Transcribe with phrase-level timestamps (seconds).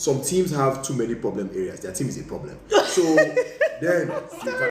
[0.00, 1.80] some teams have too many problem areas.
[1.80, 2.58] Their team is a problem.
[2.86, 3.02] So
[3.82, 4.08] then
[4.44, 4.70] you can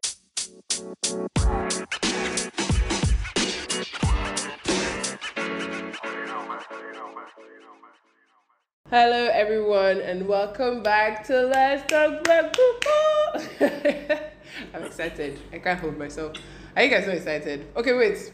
[8.90, 13.70] Hello, everyone, and welcome back to Let's Talk Flag Football.
[14.74, 15.40] I'm excited.
[15.54, 16.38] I can't hold myself.
[16.76, 17.68] Are you guys not excited?
[17.78, 18.34] Okay, wait.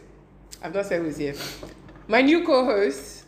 [0.63, 1.35] I've not said who's here.
[2.07, 3.24] My new co-host.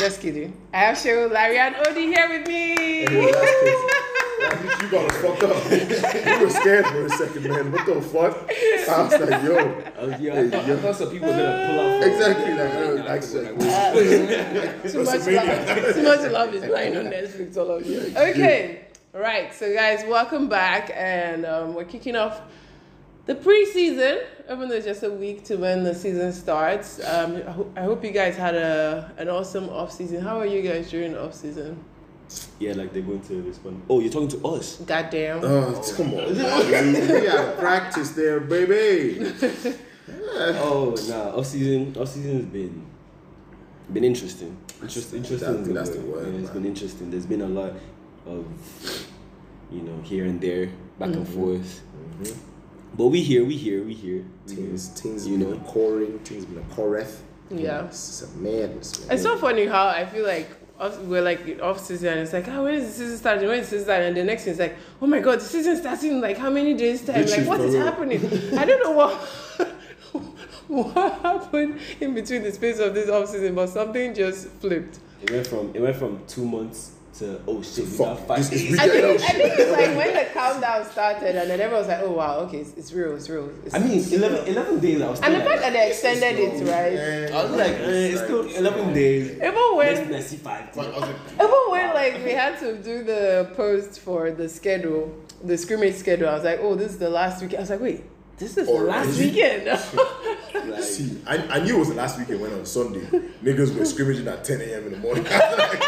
[0.00, 0.54] Just kidding.
[0.72, 2.74] I have Cheryl, Larry, and Odie here with me.
[2.74, 3.86] Hey, that's crazy.
[4.40, 6.38] Like, you got fucked up.
[6.40, 7.70] you were scared for a second, man.
[7.70, 8.48] What the fuck?
[8.48, 9.58] I was like, yo.
[9.58, 10.74] I was, yeah, Hey, I, thought, yo.
[10.74, 12.02] I thought some people were gonna pull out.
[12.02, 13.20] Exactly, like, yo, Yeah, like, I like,
[14.82, 15.94] was too much love.
[15.94, 18.00] Too much love is blind on Netflix, all of you.
[18.16, 19.52] Okay, all right.
[19.52, 22.40] So, guys, welcome back, and um, we're kicking off
[23.30, 24.16] the preseason.
[24.50, 26.98] Even though it's just a week to when the season starts.
[27.06, 30.20] Um, I, ho- I hope you guys had a an awesome off season.
[30.22, 31.78] How are you guys during the off season?
[32.60, 33.82] yeah, like they're going to respond.
[33.88, 34.76] Oh, you're talking to us.
[34.92, 35.40] Goddamn.
[35.42, 36.28] Oh, come on.
[36.30, 39.32] we gotta practice there, baby.
[40.62, 41.38] Oh, nah.
[41.38, 41.94] Off season.
[41.96, 42.86] Off season has been
[43.92, 44.56] been interesting.
[44.82, 45.48] Interest, interesting.
[45.48, 46.24] I think is the that's the word.
[46.24, 46.54] word, Yeah, it's man.
[46.62, 47.10] been interesting.
[47.12, 47.72] There's been a lot
[48.26, 48.44] of
[49.70, 50.66] you know here and there,
[50.98, 51.82] back and forth.
[52.96, 53.44] But we here.
[53.44, 53.82] We here.
[53.82, 54.24] We here.
[54.46, 54.56] We here.
[54.56, 55.52] Teams, teams You know.
[55.52, 57.18] a coring, teams been a coreth.
[57.50, 57.86] Yeah.
[57.86, 59.00] It's just a madness.
[59.00, 59.14] Man.
[59.14, 60.48] It's so funny how I feel like
[61.02, 63.48] we're like off season and it's like, oh, when is the season starting?
[63.48, 64.08] When is the season starting?
[64.08, 66.50] And the next thing is like, oh my god, the season starting in like how
[66.50, 67.16] many days time?
[67.16, 68.58] Literally, Like what is for happening?
[68.58, 69.14] I don't know what
[70.68, 75.00] what happened in between the space of this off season, but something just flipped.
[75.22, 78.38] It went from it went from two months to oh shit, we Fuck, got five.
[78.38, 78.78] this is.
[78.78, 82.00] I think, I think it's like when the countdown started and then everyone was like,
[82.02, 83.50] oh wow, okay, it's, it's real, it's real.
[83.64, 85.00] It's, I mean, 11, 11 days.
[85.02, 86.94] I was and still the fact that they extended it, right?
[86.94, 89.30] Man, I was like, eh, it's still eleven days.
[89.32, 90.72] Even Let's when let's see five.
[90.74, 94.48] But I was like, Even when like we had to do the post for the
[94.48, 97.58] schedule, the scrimmage schedule, I was like, oh, this is the last weekend.
[97.58, 98.04] I was like, wait,
[98.38, 99.30] this is the last Already?
[99.30, 99.80] weekend.
[100.60, 103.00] Like, See, I, I knew it was the last weekend when on Sunday,
[103.42, 104.84] niggas were scrimmaging at 10 a.m.
[104.86, 105.24] in the morning.
[105.24, 105.82] like,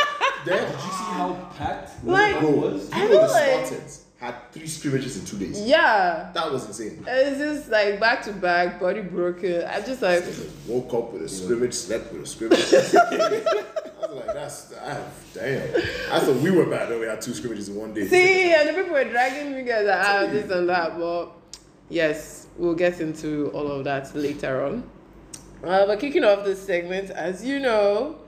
[0.45, 2.91] damn, Did you see how packed Like- it was?
[2.93, 5.61] I you know know, the like- Spartans had three scrimmages in two days.
[5.63, 6.31] yeah.
[6.33, 7.05] That was insane.
[7.09, 9.65] It's just like back to back, body broken.
[9.65, 10.25] I just like
[10.69, 12.61] Woke up with a scrimmage, slept with a scrimmage.
[12.73, 15.01] I was like, that's, I,
[15.35, 15.75] damn.
[16.13, 18.07] I thought we were bad when we had two scrimmages in one day.
[18.07, 20.97] see, and the people were dragging me guys like, ah, this and that.
[20.99, 21.33] But
[21.89, 24.89] yes, we'll get into all of that later on.
[25.65, 28.19] Uh, but kicking off this segment, as you know,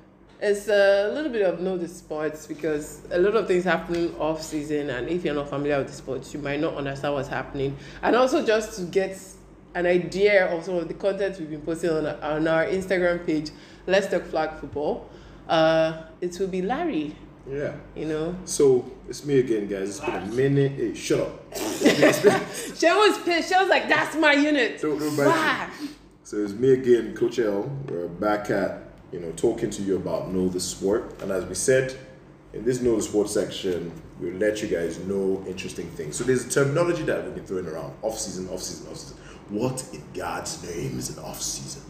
[0.45, 4.43] it's a little bit of know the sports because a lot of things happen off
[4.43, 7.77] season, and if you're not familiar with the sports, you might not understand what's happening.
[8.03, 9.19] And also just to get
[9.75, 13.51] an idea of some of the content we've been posting on, on our Instagram page,
[13.87, 15.09] Let's Talk Flag Football.
[15.49, 17.15] Uh, it will be Larry,
[17.51, 17.73] Yeah.
[17.97, 18.37] you know.
[18.45, 19.89] So, it's me again, guys.
[19.89, 20.73] It's been a minute.
[20.73, 21.55] Hey, shut up.
[21.55, 23.49] She was pissed.
[23.51, 25.71] She was like, "That's my unit." Don't- don't?
[26.23, 27.71] So it's me again, Coach L.
[27.89, 28.84] We're back at
[29.15, 31.97] you know talking to you about know the sport, and as we said
[32.53, 36.17] in this know the sport section, we'll let you guys know interesting things.
[36.17, 39.17] So there's a terminology that we've been throwing around: off season, off season, off season.
[39.51, 41.83] What in God's name is an off season?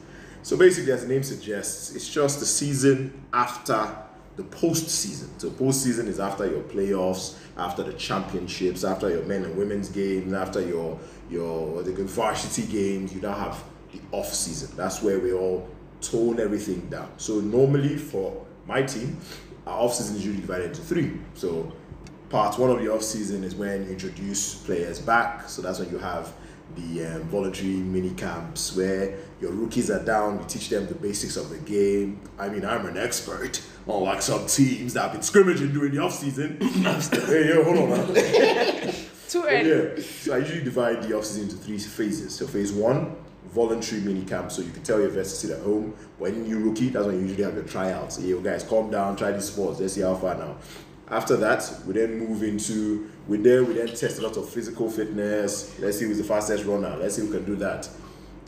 [0.43, 3.97] So basically, as the name suggests, it's just the season after
[4.37, 5.29] the postseason.
[5.39, 10.35] So postseason is after your playoffs, after the championships, after your men and women's games,
[10.35, 10.99] after your
[11.31, 13.15] your the varsity games.
[13.15, 14.77] You now have the off season.
[14.77, 15.67] That's where we all
[16.11, 17.11] tone everything down.
[17.17, 19.19] So normally for my team,
[19.67, 21.13] our off season is usually divided into three.
[21.35, 21.73] So
[22.29, 25.49] part one of the off season is when you introduce players back.
[25.49, 26.33] So that's when you have
[26.77, 30.41] the um, voluntary mini camps where your rookies are down.
[30.41, 32.21] You teach them the basics of the game.
[32.39, 36.15] I mean, I'm an expert, unlike some teams that have been scrimmaging during the off
[36.15, 36.59] season.
[36.61, 38.95] hey, yo, hold on, man.
[39.29, 39.69] Too early.
[39.69, 42.35] yeah, so I usually divide the off season into three phases.
[42.35, 44.51] So phase one, voluntary mini camp.
[44.51, 45.95] So you can tell your vets to sit at home.
[46.19, 48.21] When you rookie, that's when you usually have your tryouts.
[48.21, 49.81] Yo, guys, calm down, try these sports.
[49.81, 50.57] Let's see how far now.
[51.09, 53.65] After that, we then move into we there.
[53.65, 55.79] We then test a lot of physical fitness.
[55.79, 56.97] Let's see who's the fastest runner.
[56.97, 57.89] Let's see who can do that.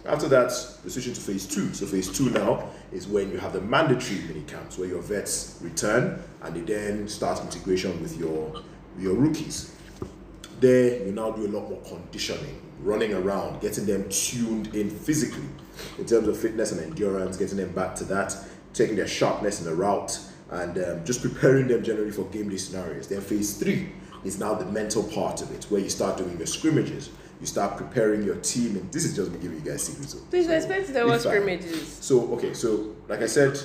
[0.07, 0.53] After that,
[0.85, 1.75] we switch into phase two.
[1.75, 5.59] So phase two now is when you have the mandatory mini camps where your vets
[5.61, 8.63] return and they then start integration with your
[8.99, 9.75] your rookies.
[10.61, 15.49] There, you now do a lot more conditioning, running around, getting them tuned in physically
[15.99, 18.37] in terms of fitness and endurance, getting them back to that,
[18.73, 20.19] taking their sharpness in the route,
[20.51, 23.09] and um, just preparing them generally for game day scenarios.
[23.09, 23.91] Then phase three
[24.25, 27.77] is now the mental part of it, where you start doing your scrimmages, you start
[27.77, 30.15] preparing your team, and this is just me giving you guys secrets.
[30.15, 31.33] Please so explain to them be what fine.
[31.33, 31.65] scrimmage.
[31.65, 33.59] So okay, so like I said,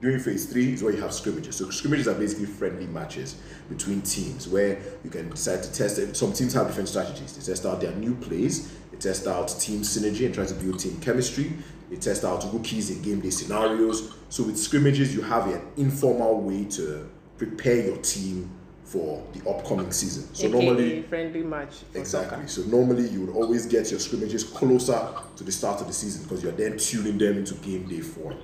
[0.00, 1.56] during phase three is where you have scrimmages.
[1.56, 3.36] So scrimmages are basically friendly matches
[3.68, 6.16] between teams where you can decide to test it.
[6.16, 7.34] Some teams have different strategies.
[7.34, 10.80] They test out their new plays, they test out team synergy and try to build
[10.80, 11.52] team chemistry.
[11.90, 14.12] They test out rookies in game day scenarios.
[14.28, 17.08] So with scrimmages, you have an informal way to
[17.38, 18.50] prepare your team
[18.86, 20.32] for the upcoming season.
[20.32, 21.82] So AKA normally friendly match.
[21.92, 22.46] Exactly.
[22.46, 22.48] soccer.
[22.48, 26.22] So normally you would always get your scrimmages closer to the start of the season
[26.22, 28.34] because you're then tuning them into game day four.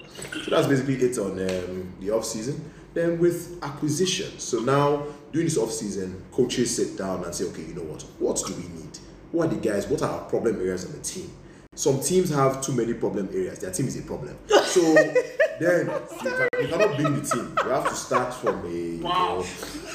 [0.45, 2.71] So that's basically it on um, the off season.
[2.93, 4.43] Then with acquisitions.
[4.43, 8.03] So now during this off season, coaches sit down and say, okay, you know what?
[8.19, 8.99] What do we need?
[9.31, 9.87] Who are the guys?
[9.87, 11.31] What are our problem areas on the team?
[11.75, 13.61] Some teams have too many problem areas.
[13.61, 14.37] Their team is a problem.
[14.47, 14.83] So
[15.59, 17.57] then you, can, you cannot build the team.
[17.65, 19.43] You have to start from a you know,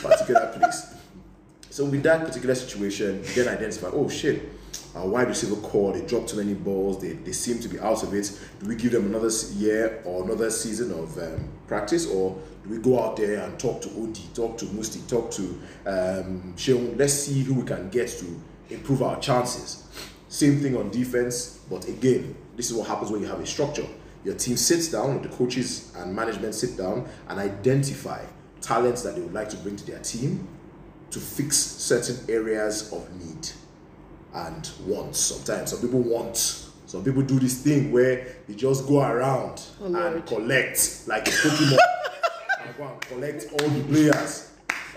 [0.01, 0.95] particular place.
[1.69, 4.50] So with that particular situation, you then identify, oh shit,
[4.95, 8.01] our wide receiver core, they dropped too many balls, they, they seem to be out
[8.01, 8.35] of it.
[8.59, 12.79] Do we give them another year or another season of um, practice, or do we
[12.79, 15.44] go out there and talk to OD, talk to Musti, talk to
[15.85, 16.97] um, Sheung?
[16.97, 18.41] Let's see who we can get to
[18.71, 19.83] improve our chances.
[20.27, 23.85] Same thing on defense, but again, this is what happens when you have a structure.
[24.23, 28.23] Your team sits down, the coaches and management sit down and identify
[28.61, 30.47] talents that they would like to bring to their team
[31.11, 33.49] to fix certain areas of need
[34.33, 35.19] and wants.
[35.19, 36.35] Sometimes some people want.
[36.85, 41.31] Some people do this thing where they just go around Oh, and collect like a
[41.31, 41.77] Pokemon
[42.65, 44.51] and go and collect all the players.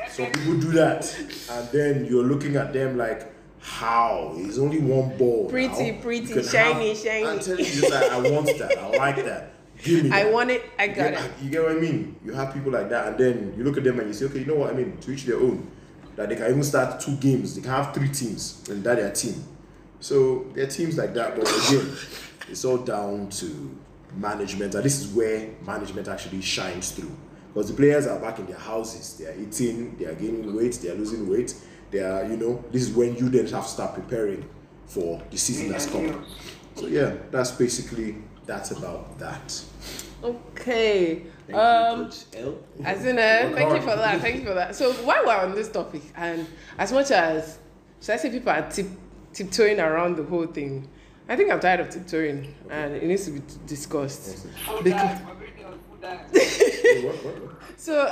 [0.08, 1.16] Some people do that,
[1.50, 4.32] and then you're looking at them like, how?
[4.36, 5.48] It's only one ball.
[5.48, 6.00] Pretty, now.
[6.00, 7.26] pretty, shiny, have- shiny.
[7.26, 8.78] I'm telling you, like, I want that.
[8.78, 9.52] I like that.
[9.82, 10.10] Give me.
[10.12, 10.32] I that.
[10.32, 11.30] want it, I You got get, it.
[11.42, 12.16] you get what I mean?
[12.24, 14.40] You have people like that, and then you look at them and you say, okay,
[14.40, 14.96] you know what I mean?
[14.98, 15.70] To each their own.
[16.16, 17.54] That they can even start two games.
[17.54, 19.42] They can have three teams, and that their team.
[20.00, 21.90] So there are teams like that, but again,
[22.48, 23.78] it's all down to
[24.16, 27.14] management, and this is where management actually shines through.
[27.52, 30.72] Because the players are back in their houses, they are eating, they are gaining weight,
[30.82, 31.54] they are losing weight.
[31.90, 34.48] They are, you know, this is when you then have to start preparing
[34.86, 36.22] for the season that's coming.
[36.76, 38.16] So yeah, that's basically
[38.46, 39.62] that's about that.
[40.22, 41.22] Okay.
[41.46, 42.58] Thank um, you, Coach L.
[42.84, 44.20] As in, uh, thank you for that.
[44.20, 44.76] Thank you for that.
[44.76, 46.46] So while we're on this topic, and
[46.78, 47.58] as much as
[48.00, 48.86] should I say people are tip,
[49.32, 50.88] tiptoeing around the whole thing,
[51.28, 54.46] I think I'm tired of tiptoeing, and it needs to be discussed.
[54.82, 55.20] Because,
[56.96, 57.50] Wait, what, what, what?
[57.76, 58.02] so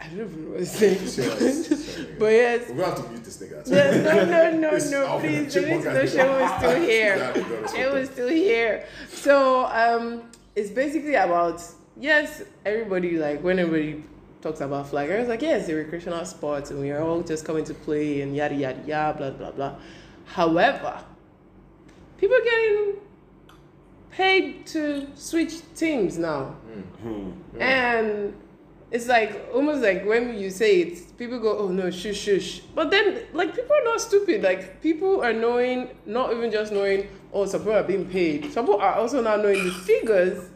[0.00, 2.16] I don't even know what to say, Sorry, sorry.
[2.18, 2.68] but yes.
[2.70, 3.66] We're gonna have to mute this nigga.
[3.66, 5.54] Yeah, no, no, no, no, please.
[5.54, 7.12] The little has show been- is still here.
[7.14, 8.86] Exactly, got us It was still here.
[9.08, 10.22] So um,
[10.56, 11.62] it's basically about
[11.98, 14.04] yes, everybody like when everybody
[14.40, 17.44] talks about flag, everyone's like, yes, it's a recreational sport, and we are all just
[17.44, 19.74] coming to play and yada yada yada, blah blah blah.
[20.26, 21.00] However,
[22.18, 22.96] people getting
[24.18, 26.56] paid to switch teams now.
[27.02, 27.30] Hmm.
[27.60, 28.34] And
[28.90, 32.90] it's like almost like when you say it, people go, "Oh no, shush, shush." But
[32.90, 34.42] then, like, people are not stupid.
[34.42, 38.66] Like, people are knowing, not even just knowing, "Oh, some people are being paid." Some
[38.66, 40.50] people are also now knowing the figures.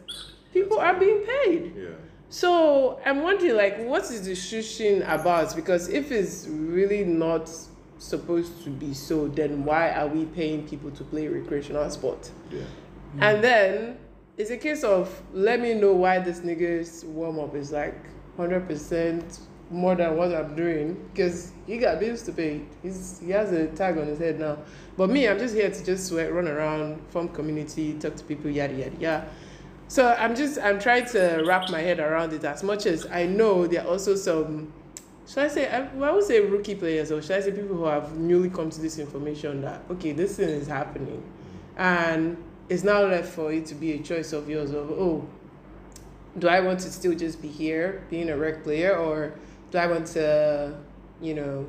[0.53, 1.73] People are being paid.
[1.75, 1.95] Yeah.
[2.29, 5.55] So I'm wondering, like, what is the shushing about?
[5.55, 7.49] Because if it's really not
[7.97, 12.29] supposed to be so, then why are we paying people to play recreational sport?
[12.51, 12.63] Yeah.
[13.19, 13.97] And then
[14.37, 17.95] it's a case of let me know why this nigga's warm up is like
[18.37, 19.39] hundred percent
[19.69, 22.61] more than what I'm doing because he got bills to pay.
[22.81, 24.57] He's he has a tag on his head now.
[24.97, 28.49] But me, I'm just here to just sweat, run around, form community, talk to people,
[28.49, 29.27] yada yada yada.
[29.87, 33.25] So I'm just I'm trying to wrap my head around it as much as I
[33.25, 34.73] know there are also some
[35.27, 37.77] should I say I, well, I would say rookie players or should I say people
[37.77, 41.21] who have newly come to this information that okay this thing is happening
[41.77, 42.37] and
[42.69, 45.27] it's now left for it to be a choice of yours of oh
[46.39, 49.33] do I want to still just be here being a rec player or
[49.71, 50.75] do I want to
[51.21, 51.67] you know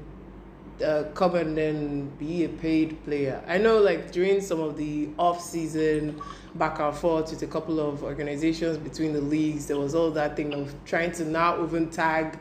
[0.85, 3.41] uh, come and then be a paid player?
[3.47, 6.21] I know like during some of the off season
[6.57, 10.37] back and forth with a couple of organizations between the leagues there was all that
[10.37, 12.39] thing of trying to now even tag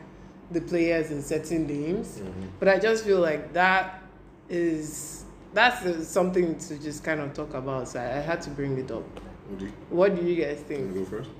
[0.50, 2.22] the players in certain names
[2.60, 4.02] but I just feel like that
[4.48, 8.50] is that's uh, something to just kind of talk about so I, I had to
[8.50, 9.04] bring it up
[9.50, 11.30] Woody, what do you guys think wanna go first?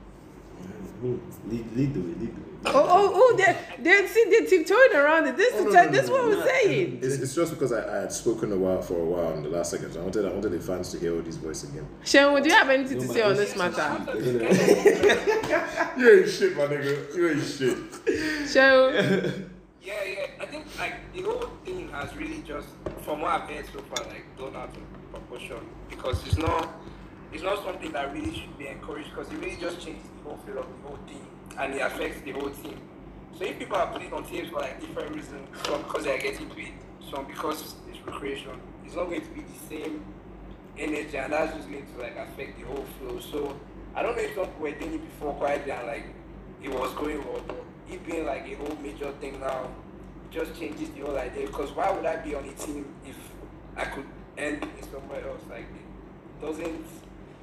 [1.03, 1.19] Me,
[1.49, 2.47] lead, lead the way, lead the way.
[2.67, 5.37] Oh, oh, oh, they're, they're, see, they're tiptoeing around it.
[5.37, 6.47] This Oh, is no, the- no, this no, what no, we're no.
[6.47, 6.99] saying.
[7.03, 9.51] It's, it's just because I, I had spoken a while for a while in the
[9.51, 9.97] last seconds.
[9.99, 11.87] I wanted I wanted the fans to hear all these voices again.
[12.05, 14.03] Sharon, do you have anything to say on this matter?
[14.19, 17.15] They're gonna- You ain't shit, my nigga.
[17.17, 18.49] You ain't shit.
[18.49, 19.51] Sharon,
[19.85, 20.27] Yeah, yeah.
[20.41, 22.69] I think like the whole thing has really just,
[23.03, 25.59] from what I've heard so far, like blown out of proportion
[25.91, 26.73] because it's not,
[27.35, 30.39] it's not something that really should be encouraged because it really just changes the whole
[30.39, 31.27] feel of the whole team
[31.59, 32.81] and it affects the whole team.
[33.39, 36.23] So if people are putting on teams for like different reasons, some because they are
[36.23, 36.73] getting paid,
[37.11, 40.03] some because it's recreation, it's not going to be the same
[40.79, 43.21] energy, and that's just going to like affect the whole flow.
[43.21, 43.61] So
[43.95, 46.07] I don't know if some people were doing it before quietly and like
[46.63, 47.45] it was going well,
[47.95, 49.69] it being like a whole major thing now
[50.31, 51.47] just changes the whole idea.
[51.47, 53.17] Because why would I be on a team if
[53.77, 55.43] I could end somewhere else?
[55.49, 56.87] Like it doesn't.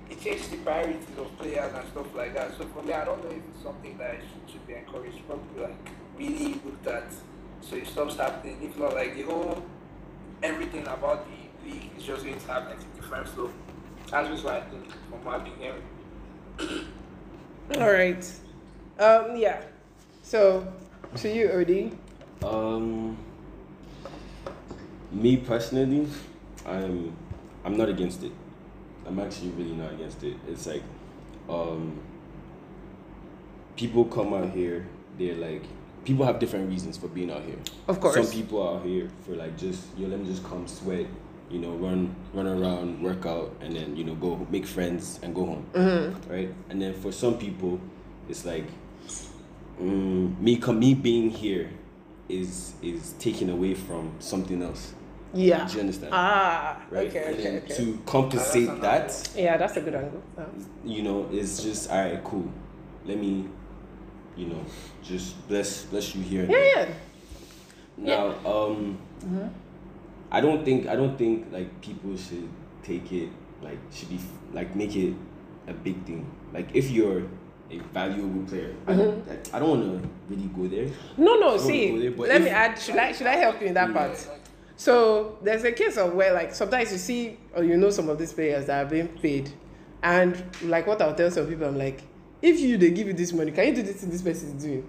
[0.10, 2.58] It changes the priorities of players and stuff like that.
[2.58, 5.26] So for me, I don't know if it's something that should, should be encouraged.
[5.26, 7.14] Probably like really looked at,
[7.62, 8.58] so it stops happening.
[8.62, 9.64] If not, like the whole
[10.44, 13.52] everything about the league is just going to have like a different flow.
[14.10, 15.48] That's just what I think from what I've.
[17.80, 18.26] All right.
[19.00, 19.38] Um.
[19.38, 19.62] Yeah.
[20.32, 20.66] So,
[21.18, 21.92] to you, Odi.
[22.42, 23.18] Um,
[25.12, 26.08] me personally,
[26.66, 27.14] I'm
[27.66, 28.32] I'm not against it.
[29.06, 30.38] I'm actually really not against it.
[30.48, 30.84] It's like,
[31.50, 32.00] um,
[33.76, 34.88] people come out here.
[35.20, 35.64] They're like,
[36.06, 37.60] people have different reasons for being out here.
[37.90, 38.16] Of course.
[38.16, 41.08] Some people are out here for like just yo, let me just come sweat,
[41.50, 45.36] you know, run run around, work out, and then you know go make friends and
[45.36, 46.32] go home, Mm-hmm.
[46.32, 46.56] right?
[46.70, 47.82] And then for some people,
[48.30, 48.64] it's like
[49.82, 51.70] mm, me come me being here
[52.30, 54.94] is is taken away from something else.
[55.34, 55.66] Yeah.
[55.68, 56.12] Do you understand?
[56.14, 56.82] Ah.
[56.92, 57.08] right?
[57.08, 57.24] Okay.
[57.26, 57.44] and Okay.
[57.44, 57.76] then Okay.
[57.76, 60.22] to compensate Uh, that, Yeah, that's a good angle.
[60.38, 60.46] Yeah.
[60.84, 62.52] you know, it's just all right, cool.
[63.06, 63.46] Let me,
[64.36, 64.60] you know,
[65.02, 66.42] just bless bless you here.
[66.44, 66.60] and Yeah.
[66.76, 66.96] there.
[67.98, 68.34] Yeah.
[68.44, 68.98] Now, um,
[70.32, 72.48] I don't think I don't think like people should
[72.84, 73.30] take it
[73.62, 74.20] like should be
[74.54, 75.14] like make it
[75.68, 76.26] a big thing.
[76.54, 77.24] Like if you're
[77.72, 79.24] a valuable player, I don't
[79.54, 80.88] I don't want to really go there.
[81.18, 81.58] No, no.
[81.58, 82.78] See, there, but let if- me add.
[82.80, 84.28] Should I should I help you in that part?
[84.78, 88.18] So there's a case of where like sometimes you see or you know some of
[88.18, 89.52] these players that are being paid,
[90.04, 92.02] and like what I'll tell some people, I'm like,
[92.42, 94.64] if you they give you this money, can you do this thing this person is
[94.64, 94.88] doing?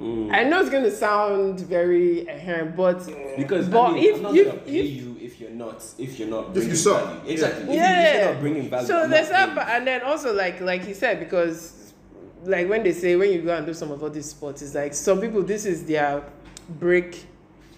[0.00, 0.32] Mm.
[0.34, 4.90] I know it's gonna sound very uh, but Because But I mean, if- if- if-
[4.90, 5.11] you
[5.52, 7.04] not if you're not If you suck.
[7.04, 7.30] value.
[7.32, 7.62] Exactly.
[7.62, 8.16] If, you, if yeah.
[8.24, 8.86] you're not bringing value.
[8.86, 9.74] So I'm there's that, paying part, you.
[9.74, 11.92] and then also like like he said because
[12.44, 14.74] like when they say when you go and do some of all these sports, it's
[14.74, 16.22] like some people this is their
[16.80, 17.24] break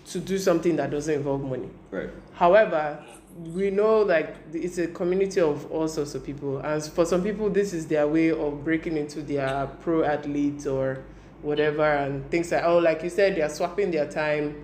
[0.06, 1.68] to do something that doesn't involve money.
[1.90, 2.10] Right.
[2.34, 3.02] However,
[3.38, 7.50] we know like it's a community of all sorts of people, and for some people,
[7.50, 11.02] this is their way of breaking into their pro athletes or
[11.42, 14.54] whatever, and things like oh, like you said, they are swapping their time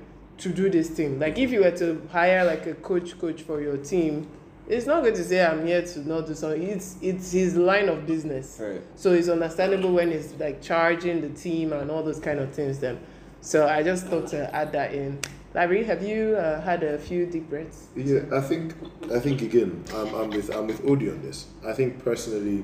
[0.41, 1.19] to do this thing.
[1.19, 4.29] Like if you were to hire like a coach, coach for your team,
[4.69, 6.63] it's not going to say I'm here to not do something.
[6.63, 8.59] It's it's his line of business.
[8.61, 8.81] Right.
[8.95, 12.79] So it's understandable when it's like charging the team and all those kind of things.
[12.79, 13.01] Then,
[13.41, 15.19] so I just thought to add that in.
[15.53, 17.89] Larry, have you uh, had a few deep breaths?
[17.97, 18.75] Yeah, I think
[19.13, 21.47] I think again, I'm, I'm with I'm with Odi on this.
[21.67, 22.63] I think personally,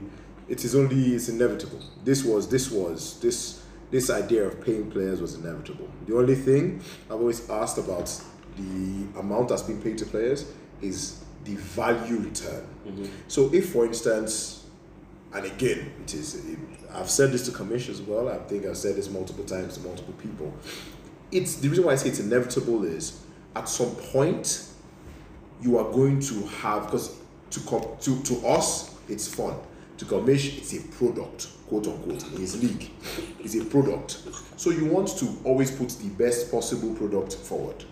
[0.48, 1.82] it is only it's inevitable.
[2.04, 5.88] This was this was this this idea of paying players was inevitable.
[6.06, 8.06] The only thing I've always asked about
[8.56, 10.50] the amount that's been paid to players
[10.82, 12.66] is the value return.
[12.86, 13.04] Mm-hmm.
[13.28, 14.66] So if, for instance,
[15.32, 16.42] and again, it is
[16.92, 18.28] I've said this to commission as well.
[18.28, 20.52] I think I've said this multiple times to multiple people.
[21.30, 23.20] It's the reason why I say it's inevitable is
[23.54, 24.66] at some point
[25.60, 27.16] you are going to have because
[27.50, 27.60] to
[28.00, 29.54] to to us it's fun
[29.98, 32.90] to commission it's a product quote unquote in his league.
[33.40, 34.22] It's a product.
[34.56, 37.84] So you want to always put the best possible product forward.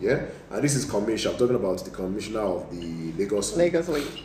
[0.00, 0.26] Yeah?
[0.50, 1.32] And this is commission.
[1.32, 3.74] I'm talking about the commissioner of the lagos League.
[3.74, 4.24] Lagos League.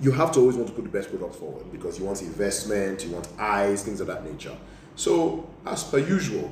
[0.00, 3.04] you have to always want to put the best product forward because you want investment,
[3.04, 4.56] you want eyes, things of that nature.
[4.96, 6.50] So, as per usual,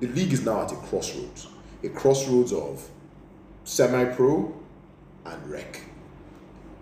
[0.00, 1.48] the league is now at a crossroads.
[1.84, 2.88] A crossroads of
[3.64, 4.54] semi pro
[5.26, 5.80] and rec.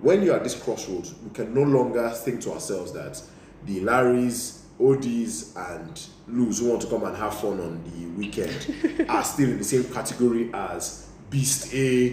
[0.01, 3.21] When you're at this crossroads, we can no longer think to ourselves that
[3.65, 9.07] the Larrys, ODs, and Luz who want to come and have fun on the weekend
[9.09, 12.13] are still in the same category as Beast A,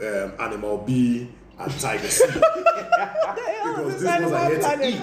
[0.00, 5.00] um, Animal B, and Tiger C because these ones are here to eat.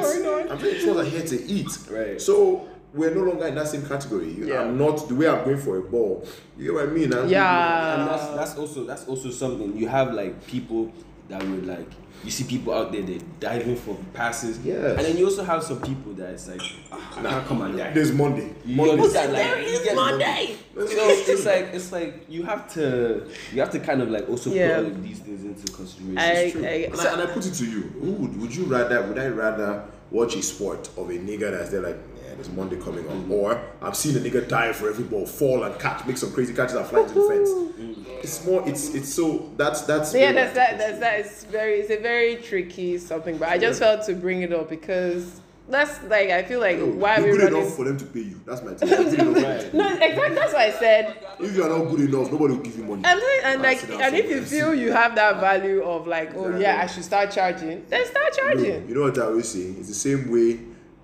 [0.52, 1.78] I'm saying these ones are here to eat.
[1.90, 2.22] Right.
[2.22, 4.32] So we're no longer in that same category.
[4.40, 4.62] Yeah.
[4.62, 6.28] I'm not the way I'm going for a ball.
[6.58, 7.14] You know what I mean?
[7.14, 8.02] I'm- Yeah.
[8.02, 10.92] and that's that's also that's also something you have like people
[11.30, 11.88] that would like
[12.24, 14.98] you see people out there they're diving for passes Yes.
[14.98, 17.78] and then you also have some people that it's like ah, I can't come and
[17.78, 18.54] dive There's Monday.
[18.66, 18.92] you Monday.
[18.94, 23.70] understand like you get Monday so it's like it's like you have to you have
[23.72, 24.78] to kind of like also Yeah.
[24.78, 26.66] put all of these things into consideration I, It's true.
[26.66, 27.82] I, And I, and I put it to you.
[28.02, 29.02] Who would, would you rather?
[29.04, 32.78] Would I rather watch a sport of a nigga that's there like, yeah, there's Monday
[32.78, 36.18] coming on, or I've seen a nigga dive for every ball, fall and catch, make
[36.18, 37.99] some crazy catches and fly to the fence.
[38.30, 38.68] It's more.
[38.70, 40.14] It's it's so that's that's.
[40.14, 40.72] yeah, very that's that.
[40.72, 41.20] much- That's that.
[41.22, 41.74] It's very.
[41.82, 46.02] It's a very tricky something, but I just felt to bring it up because that's
[46.04, 47.62] like I feel like No, why are we good running?
[47.62, 48.40] enough for them to pay you.
[48.46, 48.90] That's my thing.
[48.90, 49.44] You're good enough.
[49.44, 49.74] Right.
[49.74, 50.36] no, exactly.
[50.36, 51.18] That's why I said.
[51.40, 53.04] If you are not good enough, nobody will give you money.
[53.06, 56.06] And, then- and like, sit down and if you feel you have that value of
[56.08, 56.62] like, oh Exactly.
[56.64, 58.88] yeah, I should start charging, then start No, charging.
[58.90, 59.60] you know what I always say?
[59.80, 60.60] It's the same way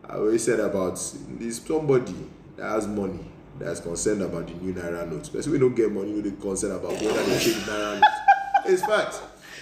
[0.07, 0.95] I always said about
[1.39, 2.15] this somebody
[2.57, 3.25] that has money
[3.57, 5.29] that's concerned about the new naira notes.
[5.29, 8.03] But we don't get money, we don't concerned about whether they change the naira note.
[8.67, 9.21] It's fact.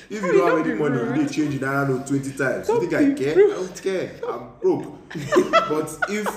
[0.10, 1.18] If you don't have any money, rude.
[1.18, 2.68] you dey change the naira note 20 times.
[2.68, 3.36] Don't you think I care?
[3.36, 3.52] rude.
[3.52, 4.12] I don't care.
[4.30, 5.10] I'm broke.
[5.70, 6.28] but if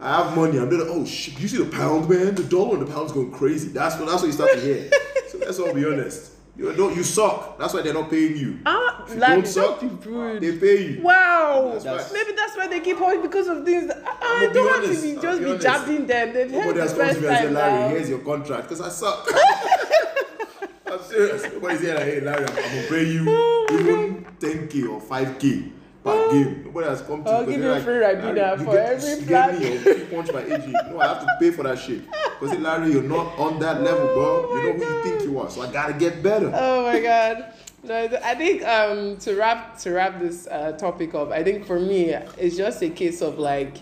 [0.00, 2.34] I have money, I'm like, oh shit, you see the pound, man?
[2.34, 3.68] The dollar and the pound's going crazy.
[3.68, 4.90] That's what that's what you start to hear.
[5.28, 6.32] so let's all be honest.
[6.58, 7.56] You don't you suck.
[7.56, 8.58] That's why they're not paying you.
[8.66, 10.40] Ah, you like, don't suck, rude.
[10.42, 11.02] they pay you.
[11.02, 12.12] Wow, That's right.
[12.12, 13.86] maybe that's why they keep holding because of things.
[13.86, 16.32] That, I, I'ma don't want to be just be be, jabbing them.
[16.34, 17.88] They've heard Nobody the has come to first me and said, time Larry, now.
[17.90, 18.62] here's your contract.
[18.64, 19.28] Because I suck.
[20.86, 21.42] I'm serious.
[21.44, 25.70] Nobody's saying, like, hey, Larry, I'm, I'm to pay you even 10K or 5K
[26.08, 26.62] per game.
[26.64, 30.04] Nobody has come to I'll give you free Ribena for every get me or free
[30.06, 30.90] punch by AJ.
[30.90, 32.04] No, I have to pay for that shit.
[32.06, 34.54] Because, Larry, you're not on that level, bro.
[34.54, 35.50] You know who you think you are.
[35.50, 36.52] So I got to get better.
[36.54, 37.52] Oh my god.
[37.82, 41.78] No, I think um, to wrap to wrap this uh, topic up, I think for
[41.78, 43.76] me it's just a case of like,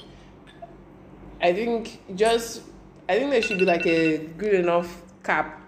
[1.40, 2.62] I think just
[3.09, 5.66] I think there should be like a good enough cap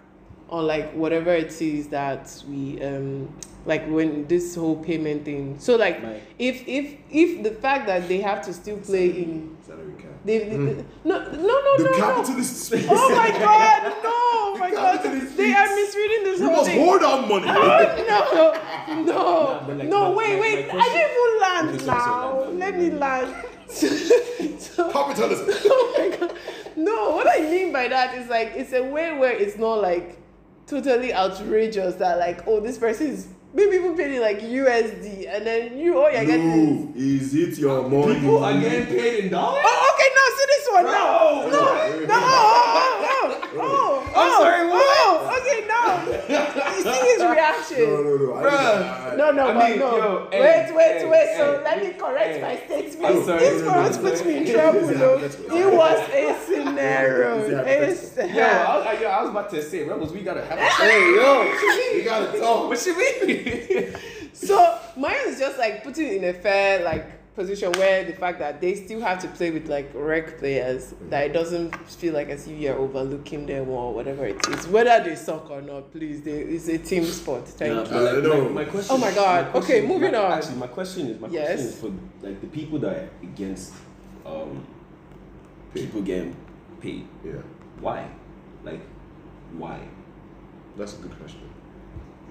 [0.48, 3.28] on like whatever it is that we um
[3.66, 5.56] like when this whole payment thing.
[5.58, 6.22] So like Right.
[6.38, 10.10] if if if the fact that they have to still play in Salary cap.
[10.24, 11.96] they, they- they- no no no The no no.
[11.98, 12.86] capitalist space.
[12.88, 15.02] Oh my god, no, oh my The god.
[15.36, 16.80] They are misreading this We whole must thing.
[16.86, 17.46] hold our money.
[17.46, 17.54] no,
[18.08, 18.52] no,
[19.04, 20.10] Nah, but like, no.
[20.12, 20.72] my- Wait, my- wait.
[20.72, 22.40] my I didn't even Okay, land sorry, sorry, now.
[22.40, 23.32] land, Let land, me land.
[23.68, 24.60] land.
[24.60, 25.46] so, Capitalism.
[25.66, 26.32] oh my god.
[26.76, 30.16] No, what I mean by that is like it's a way where it's not like
[30.68, 35.78] totally outrageous that like oh this person is maybe even paying like USD and then
[35.78, 38.14] you oh, all you're getting is No, is it your money?
[38.14, 39.62] People are getting paid in dollars.
[39.64, 41.48] Oh, okay, now see this one now.
[41.48, 41.50] Bro.
[41.50, 44.82] No, no, oh, oh, oh, oh, I'm oh, sorry, what?
[45.00, 45.80] Oh, okay, no.
[46.76, 47.82] You see his reaction.
[47.90, 48.34] No, no, no.
[48.34, 49.96] I- No, no, I mean, no.
[49.96, 51.34] yo, wait, wait, hey, wait.
[51.36, 52.42] So hey, let me correct hey.
[52.42, 53.24] my statement.
[53.24, 55.18] This no, no, for us puts me in trouble, though.
[55.18, 57.38] It was a scenario.
[57.38, 58.36] It's a It's, hypothetical.
[58.36, 60.58] Yo, I was, I, yo, I was about to say, rebels, we gotta have.
[60.58, 61.42] A Hey, yo,
[61.98, 62.68] you gotta talk.
[62.68, 63.47] what you mean?
[64.32, 68.60] So mine is just like putting in a fair like position where the fact that
[68.60, 72.48] they still have to play with like rec players that it doesn't feel like as
[72.48, 76.32] if you're overlooking them or whatever it is whether they suck or not please they,
[76.32, 78.44] it's a team sport thank Nah, you but like, I know.
[78.48, 78.94] my, my question.
[78.94, 79.52] Oh my God.
[79.52, 80.32] question- Okay, moving my- on.
[80.32, 81.46] Actually, my question is my Yes.
[81.46, 83.72] question is for like the people that are against
[84.26, 84.66] um
[85.72, 85.82] Pay.
[85.86, 86.34] people getting
[86.80, 87.06] paid.
[87.24, 87.34] Yeah,
[87.80, 88.08] Why?
[88.64, 88.80] Like,
[89.56, 89.78] why?
[90.76, 91.40] that's a good question.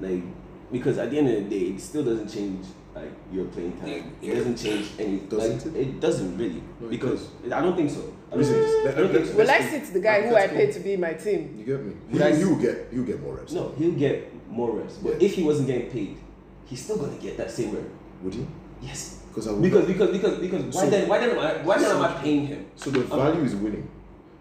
[0.01, 0.23] Like,
[0.71, 4.13] because at the end of the day, it still doesn't change like your playing time.
[4.21, 5.17] It doesn't change any.
[5.19, 5.99] Doesn't like, it?
[5.99, 8.13] doesn't really No, it because I don't think so.
[8.31, 9.33] I don't, I don't think so.
[9.35, 11.63] Will I Let's sit the guy who I Let's paid to be my team You
[11.65, 11.93] get me?
[12.11, 13.53] Would You, I- you will get you get more reps.
[13.53, 14.95] No, he'll get more reps.
[14.95, 15.27] But Yeah.
[15.27, 16.17] if he wasn't getting paid,
[16.65, 17.83] he's still gonna get that same rep.
[18.23, 18.45] Would he?
[18.81, 19.19] Yes.
[19.29, 19.61] Because I would.
[19.61, 22.47] Because because because because why So- then why then I why then am I paying
[22.47, 22.65] him?
[22.75, 23.87] so the value is winning.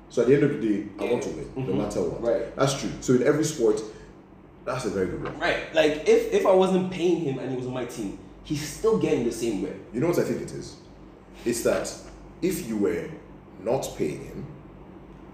[0.08, 1.78] So at the end of the day, I want to win, no Mhm.
[1.78, 2.22] matter what.
[2.22, 2.56] Right.
[2.56, 2.90] That's true.
[3.00, 3.82] So in every sport,
[4.66, 5.38] that's a very good one.
[5.38, 5.74] Right.
[5.74, 8.98] Like if if I wasn't paying him and he was on my team, he's still
[8.98, 9.76] getting the same rep.
[9.94, 10.76] You know what I think it is?
[11.44, 11.92] It's that
[12.42, 13.08] if you were
[13.62, 14.46] not paying him,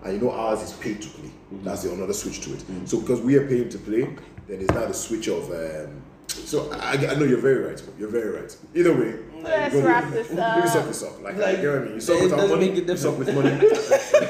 [0.04, 1.30] and you know ours is paid to play,
[1.64, 2.62] that's the another switch to it.
[2.88, 4.02] So because we are paying to play,
[4.46, 5.50] then it's now the switch of.
[5.50, 7.82] Um, so I, I know you're very right.
[7.98, 8.56] You're very right.
[8.74, 10.68] Either way, Let's wrap this You up.
[10.68, 11.22] suck, you suck.
[11.22, 11.94] Like, Like, like you know what I mean?
[11.94, 12.68] You suck it without doesn't money.
[12.70, 13.50] make it You suck with money.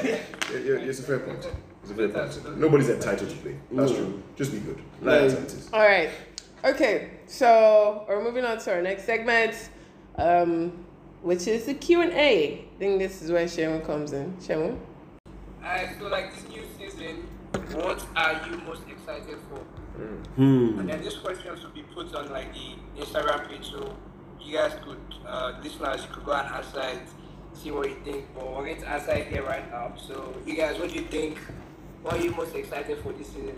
[0.03, 1.47] yeah, yeah, it's a fair point.
[1.83, 2.53] It's a fair.
[2.55, 3.55] Nobody's entitled to play.
[3.71, 3.95] That's Mm.
[3.97, 4.23] true.
[4.35, 4.77] Just be good.
[5.01, 5.69] Like- That's how it is.
[5.73, 6.09] All right.
[6.63, 7.09] Okay.
[7.27, 9.53] So we're moving on to our next segment,
[10.17, 10.85] um,
[11.21, 12.53] which is the Q and A.
[12.53, 14.33] I think this is where Shemu comes in.
[14.37, 14.77] Shemu.
[15.61, 17.27] Alright, so like this new season,
[17.73, 19.59] what are you most excited for?
[20.35, 20.79] Hmm.
[20.79, 23.93] And then this question should be put on like the Instagram page so
[24.41, 26.99] you guys could, uh, listeners, you could go and answer it,
[27.53, 28.25] see what you think.
[28.35, 29.93] But we're going to answer it here right now.
[29.95, 31.37] So you guys, what do you think?
[32.03, 33.57] What are you most excited for this season?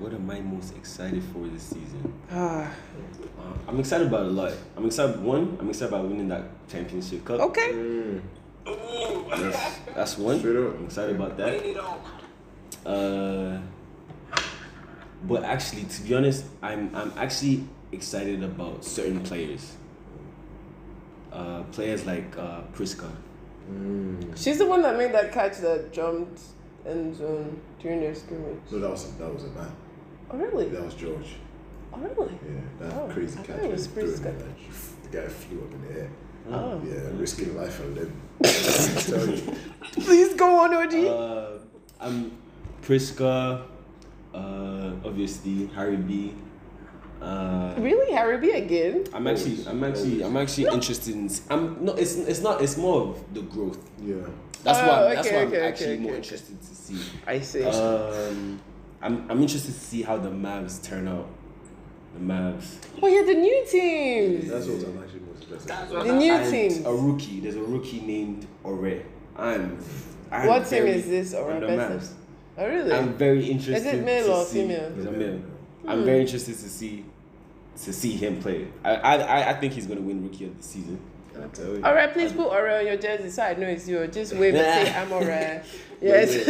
[0.00, 2.12] What am I most excited for this season?
[2.28, 2.68] Ah.
[2.68, 4.52] Uh, I'm excited about a lot.
[4.76, 5.22] I'm excited.
[5.22, 7.38] One, I'm excited about winning that championship cup.
[7.38, 7.72] Okay.
[7.72, 8.20] Mm.
[8.66, 10.40] Ooh, That's, that's one.
[10.40, 10.76] Straight up.
[10.76, 11.60] I'm excited about that.
[11.60, 12.92] Bring it on.
[12.92, 13.62] Uh,
[15.22, 19.76] but actually, to be honest, I'm I'm actually excited about certain players.
[21.32, 23.10] Uh, players like uh, Priska.
[23.70, 24.36] Mm.
[24.36, 26.40] She's the one that made that catch that jumped
[26.86, 28.58] end zone during their scrimmage.
[28.70, 29.72] No, that was that was a man.
[30.30, 30.68] Oh really?
[30.68, 31.36] That was George.
[31.92, 32.32] Oh really?
[32.44, 33.62] Yeah, that Oh, crazy I catch.
[33.62, 34.24] it was where he Priska.
[34.26, 36.10] like, The guy flew up in the air.
[36.50, 36.82] Oh.
[36.86, 38.12] Yeah, risking life and limb.
[38.44, 39.42] I.
[39.92, 40.94] Please go on, OG.
[40.94, 41.58] Uh,
[42.00, 42.32] I'm
[42.82, 43.62] Priska,
[44.34, 46.34] uh, obviously Harry B.
[47.22, 49.04] Uh, really, Harry B again?
[49.14, 51.30] I'm actually, I'm actually, I'm actually interested in.
[51.48, 52.60] I'm no, it's it's not.
[52.60, 53.78] It's more of the growth.
[54.02, 54.16] Yeah.
[54.64, 55.04] That's Oh, why.
[55.10, 56.98] I'm, that's okay, why I'm okay, actually okay, more okay, interested to see.
[57.26, 57.64] I see.
[57.64, 58.60] Um,
[59.02, 61.28] I'm I'm interested to see how the Mavs turn out.
[62.14, 62.78] The Mavs.
[63.02, 64.48] oh yeah, the new team.
[64.48, 65.96] That's what I'm actually most interested That's in.
[65.96, 66.86] what The I- new team.
[66.86, 67.40] a rookie.
[67.40, 69.02] There's a rookie named Ore.
[69.36, 69.78] I'm.
[70.30, 72.12] I'm What team is this, Ore the Best?
[72.12, 72.12] Mavs.
[72.56, 72.92] Oh really?
[72.92, 73.76] I'm very interested.
[73.88, 74.92] Is it male to or see- female?
[74.96, 75.16] It's a Yeah.
[75.18, 75.40] male.
[75.86, 77.04] I'm very interested to see
[77.84, 78.68] to see him play.
[78.84, 80.98] I I, I- I think he's gonna win rookie of the season.
[81.42, 81.84] I tell you.
[81.84, 84.06] Alright, please put Ore on your jersey so I know it's you.
[84.06, 85.62] Just wave and say I'm Ore.
[86.00, 86.48] Yes.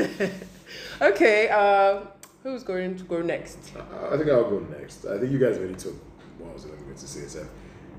[1.00, 1.48] okay.
[1.48, 2.00] Uh,
[2.42, 3.58] who's going to go next?
[3.76, 5.04] I I think I'll go next.
[5.06, 5.94] I think you guys already took
[6.38, 7.26] what was it I was going to say.
[7.26, 7.46] So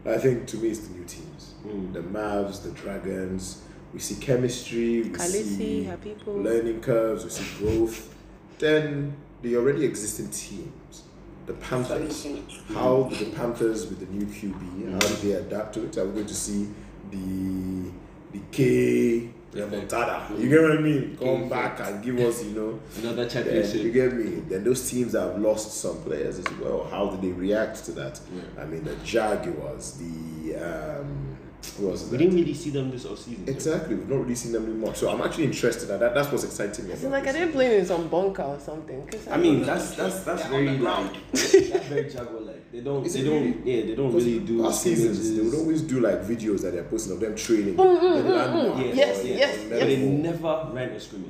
[0.05, 1.53] I think to me it's the new teams.
[1.65, 1.93] Mm.
[1.93, 3.63] The Mavs, the Dragons.
[3.93, 6.33] We see chemistry, we Khaleesi, see her people.
[6.35, 8.13] learning curves, we see growth.
[8.59, 11.03] Then the already existing teams,
[11.47, 12.27] the Panthers.
[12.73, 15.97] How do the Panthers with the new QB, how do they adapt to it?
[15.97, 16.67] Are we going to see
[17.09, 17.89] the
[18.33, 20.37] the K remontada?
[20.39, 21.17] You get what I mean?
[21.17, 23.81] Come K back and give us, you know, Another then, championship.
[23.81, 24.41] you get me?
[24.49, 26.85] Then those teams have lost some players as well.
[26.91, 28.19] How did they react to that?
[28.35, 28.61] Yeah.
[28.61, 31.36] I mean, the Jaguars, the um, who
[31.79, 33.47] was We didn't really see them this offseason.
[33.47, 34.95] Exactly, we've not really seen them anymore.
[34.95, 36.93] So I'm actually interested, and that, that's what's exciting me.
[36.93, 37.45] Is like are this.
[37.45, 39.05] they playing in some bunker or something?
[39.07, 42.71] 'Cause I mean, that's that's that's Yeah, very on like that's very Jaguar like.
[42.71, 43.61] They don't Is they don't really?
[43.77, 46.83] yeah they don't really do past seasons, they would always do like videos that they're
[46.83, 47.75] posting of them training.
[47.75, 48.95] Mm, mm in the mm, landmark mm.
[48.95, 51.29] Yes, or yes, in- yes, But they never ran a scrimmage.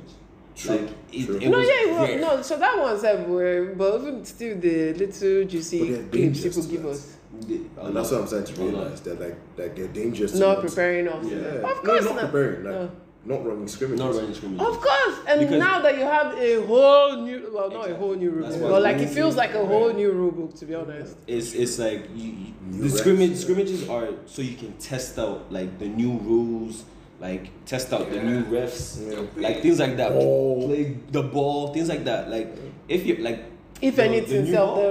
[0.56, 1.36] True, Like it, true.
[1.36, 2.20] it no, was yeah, it was, rare.
[2.20, 2.42] no.
[2.42, 6.86] So that one's everywhere, um, but even still, the little juicy they're clips people give
[6.86, 9.00] us, They- a And that's what I'm starting to realize.
[9.00, 10.32] They're like, that they're dangerous.
[10.32, 11.24] to not not- preparing us.
[11.26, 12.24] Yeah, Of no, course not not.
[12.30, 12.64] preparing.
[12.64, 12.90] Like No.
[13.36, 14.00] not running scrimmages.
[14.04, 14.60] Not running scrimmage.
[14.60, 18.14] Of course, and Because- now that you have a whole new, well, not a whole
[18.14, 20.74] new rule book, but like it feels like a whole new rule book, to be
[20.74, 21.16] honest.
[21.26, 23.36] It's it's like you, you- the refs, scrimmage yeah.
[23.36, 26.84] scrimmages are so you can test out like the new rules,
[27.20, 29.20] like test out the new refs, Yeah.
[29.36, 30.10] like things like that.
[30.12, 30.66] Ball.
[30.66, 32.30] Play the ball, things like that.
[32.30, 32.48] Like
[32.88, 33.40] if you like
[33.80, 34.82] If the- anything, the new self ball- the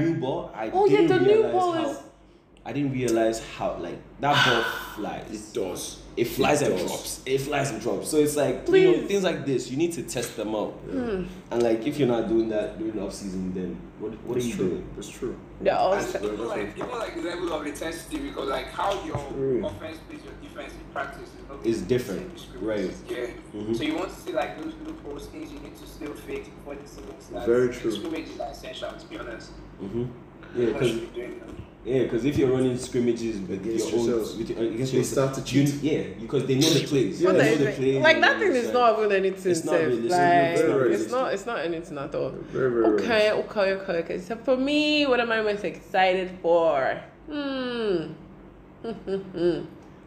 [0.00, 1.98] new ball, I Oh, yeah, didn't the new realize ball how, is-
[2.64, 4.62] I didn't realize how like that ball
[4.96, 5.26] flies.
[5.32, 5.98] It does.
[6.16, 6.86] It flies It and does.
[6.86, 7.20] drops.
[7.26, 8.08] It flies and drops.
[8.08, 9.68] So it's like you know things like this.
[9.70, 10.72] You need to test them out.
[10.88, 11.24] Hmm.
[11.50, 14.40] And like if you're not doing that during the off season, then what what are
[14.40, 14.68] you true.
[14.68, 14.88] doing?
[14.96, 15.36] It's true.
[15.60, 16.22] They're all And set.
[16.22, 19.66] even like even like the level of intensity because like how your True.
[19.66, 23.02] offense plays your defense in practice is not Is the different, same as scrimmages.
[23.08, 23.60] Yeah.
[23.60, 23.76] Mhm.
[23.76, 26.76] So you want to see like those loopholes, things you need to still fix before
[26.76, 27.46] the season starts.
[27.46, 27.90] Very And true.
[27.90, 29.50] Scrimmages are essential to be honest.
[29.82, 30.04] Mm-hmm.
[30.56, 30.92] Yeah, because
[31.84, 32.02] should be doing them.
[32.02, 34.36] yeah, because if you're running scrimmages with Against your own, yourselves.
[34.36, 37.20] with your, against They yourself, start to you- yeah, because they know the plays.
[37.20, 38.02] Yeah, What they the know the plays.
[38.02, 39.86] like that thing is not even anything It's not safe.
[39.88, 40.10] realistic.
[40.10, 42.30] Like It's not it's not it's not anything at all.
[42.30, 44.18] Very, very Okay, okay, okay, okay.
[44.18, 47.00] So for me, what am I most excited for?
[47.30, 48.12] Hmm.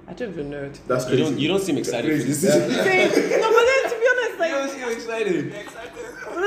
[0.09, 0.71] I don't even know.
[0.87, 1.23] That's You crazy.
[1.23, 2.29] don't you don't seem excited for Crazy.
[2.29, 2.43] this.
[2.55, 3.09] Yeah.
[3.09, 5.53] See, no, but then to be honest, like you don't seem excited.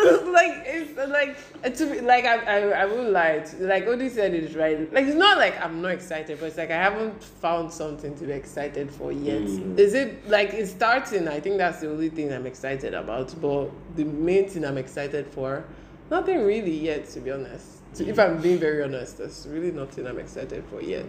[0.03, 0.33] Excited.
[0.33, 3.31] like it's like to be like I I, I won't lie.
[3.33, 4.93] It's- Like Odi said it right.
[4.93, 8.25] Like it's not like I'm not excited, but it's like I haven't found something to
[8.25, 9.43] be excited for yet.
[9.43, 9.79] Mm.
[9.79, 11.29] Is it like it's starting?
[11.29, 13.35] I think that's the only thing I'm excited about.
[13.41, 15.65] But the main thing I'm excited for,
[16.11, 17.07] nothing really yet.
[17.11, 20.81] To be honest, To- if I'm being very honest, there's really nothing I'm excited for
[20.81, 21.07] yet.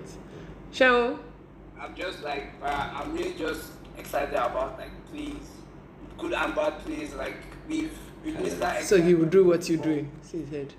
[0.72, 1.20] Shaun,
[1.80, 5.48] I'm just like uh, I'm really just excited about like please,
[6.18, 7.36] good and bad please Like
[7.68, 8.84] we've that.
[8.84, 10.12] so he will do what you're doing.
[10.22, 10.74] See his head.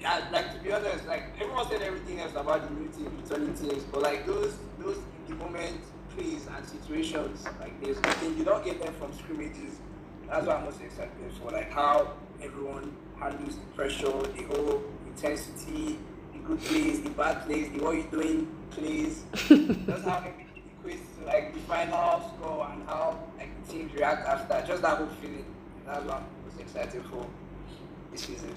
[0.00, 3.54] Yeah, like to be honest, like everyone said everything else about the new team, returning
[3.54, 5.80] teams, but like those those in the moment
[6.16, 9.78] plays and situations, like there's nothing you don't get them from scrimmages.
[10.28, 15.98] That's what I'm most excited for, like how everyone handles the pressure, the whole intensity,
[16.32, 19.22] the good plays, the bad plays, the what you're doing plays.
[19.86, 24.26] That's how everything equates to like the final score and how like the teams react
[24.26, 24.66] after.
[24.66, 25.44] Just that whole feeling.
[25.86, 27.26] That's what I'm excited for
[28.12, 28.54] this season.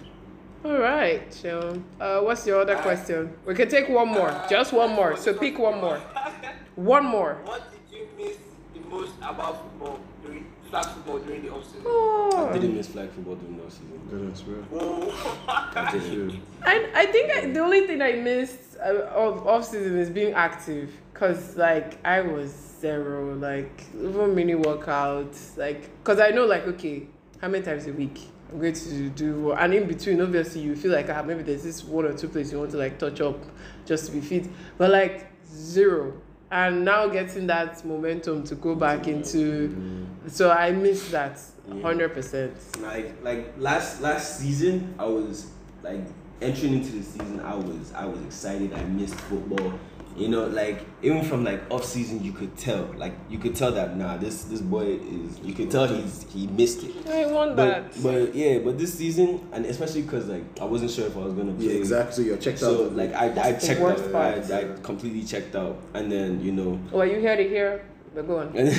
[0.63, 3.33] All right, so Uh, what's your other Uh, question?
[3.45, 5.15] We can take one more, Uh, just one more.
[5.17, 5.99] So pick one more.
[6.75, 7.37] One more.
[7.45, 8.35] What did you miss
[8.73, 11.83] the most about football during flag football during the offseason?
[11.85, 12.49] Oh.
[12.51, 14.01] I didn't miss flag football during the off season.
[14.09, 14.57] Goodness, bro.
[14.73, 16.41] Oh, I didn't.
[16.65, 20.33] I, I think I, the only thing I missed uh, of off season is being
[20.33, 26.67] active, cause like I was zero, like even mini workouts, like cause I know like
[26.67, 27.07] okay,
[27.41, 28.19] how many times a week?
[28.51, 31.83] I'm going to do, and in between obviously you feel like ah maybe there's this
[31.83, 33.43] one or two places you want to like touch up
[33.85, 36.13] just to be fit, but like zero,
[36.51, 40.05] and now getting that momentum to go back into.
[40.27, 41.39] So I miss that
[41.81, 42.55] hundred percent.
[42.81, 45.47] like like last last season I was
[45.81, 46.01] like
[46.41, 48.73] entering into the season I was I was excited.
[48.73, 49.73] I missed football
[50.15, 53.71] you know like even from like off season you could tell like you could tell
[53.71, 57.55] that nah this this boy is you could tell he's he missed it I want
[57.57, 58.03] but that.
[58.03, 61.33] but yeah but this season and especially because like I wasn't sure if I was
[61.33, 62.15] gonna play Yeah, exactly.
[62.15, 62.95] So you're checked so out.
[62.95, 64.51] like I, I the checked worst out part.
[64.51, 67.83] I, I completely checked out and then you know Oh, you heard it here.
[68.13, 68.47] But go on.
[68.55, 68.69] and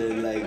[0.00, 0.44] then like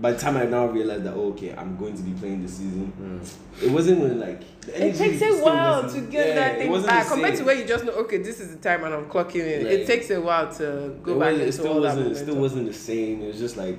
[0.00, 2.56] by the time I now realized that oh, okay I'm going to be playing this
[2.56, 3.62] season mm.
[3.62, 7.08] it wasn't really like the It takes a while to get yeah, that thing back
[7.08, 9.64] compared to where you just know, okay, this is the time and I'm clocking in.
[9.64, 12.06] Like- it takes a while to go it, back wasn't, it still all that wasn't
[12.12, 13.22] it still wasn't the same.
[13.22, 13.78] It was just like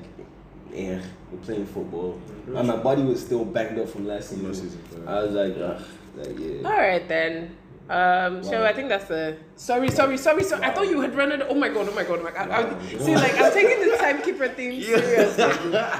[0.73, 2.13] yeah we're playing football.
[2.13, 2.57] Mm-hmm.
[2.57, 5.07] And my body was still banged up from last season, last season.
[5.07, 5.83] I was like ugh,
[6.15, 6.69] like yeah.
[6.69, 7.57] All right then.
[7.91, 8.63] Um, so Wow.
[8.67, 10.63] I think that's a sorry, sorry, sorry, sorry.
[10.63, 11.41] I thought you had run it.
[11.49, 12.49] Oh my god, oh my god, oh my god.
[12.49, 12.79] I, Wow.
[13.05, 15.43] see, like I'm taking the timekeeper thing seriously.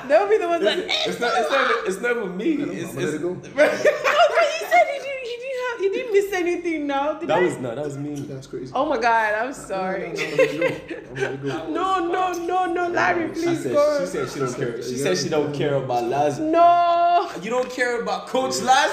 [0.08, 0.78] They'll be the ones that.
[0.88, 3.30] it's not it's not it's not with me it's, I'm gonna let it's, it go.
[3.36, 5.00] oh, but he said he
[5.90, 5.90] didn't.
[5.90, 5.90] He didn't have.
[5.90, 6.88] He didn't miss anything.
[6.88, 7.42] Now did that I?
[7.44, 8.72] was not that was me That's crazy.
[8.76, 10.08] Oh my god, I'm sorry.
[10.08, 10.66] I'm gonna let you go.
[10.66, 11.70] I'm gonna let you go.
[11.70, 14.00] No, no, no, no, Larry, she please said go.
[14.02, 17.30] she said she don't care she said she don't care about Laz no.
[17.42, 18.92] you don't care about Coach Laz